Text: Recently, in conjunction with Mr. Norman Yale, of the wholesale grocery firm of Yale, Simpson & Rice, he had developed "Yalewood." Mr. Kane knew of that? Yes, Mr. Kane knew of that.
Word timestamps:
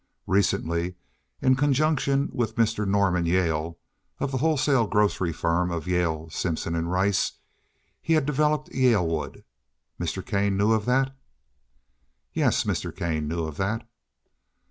Recently, 0.25 0.95
in 1.43 1.55
conjunction 1.55 2.31
with 2.33 2.55
Mr. 2.55 2.87
Norman 2.87 3.27
Yale, 3.27 3.77
of 4.17 4.31
the 4.31 4.39
wholesale 4.39 4.87
grocery 4.87 5.31
firm 5.31 5.69
of 5.69 5.87
Yale, 5.87 6.27
Simpson 6.31 6.73
& 6.87 6.87
Rice, 6.87 7.33
he 8.01 8.13
had 8.13 8.25
developed 8.25 8.71
"Yalewood." 8.73 9.43
Mr. 9.99 10.25
Kane 10.25 10.57
knew 10.57 10.71
of 10.71 10.85
that? 10.85 11.15
Yes, 12.33 12.63
Mr. 12.63 12.91
Kane 12.95 13.27
knew 13.27 13.43
of 13.45 13.57
that. 13.57 13.87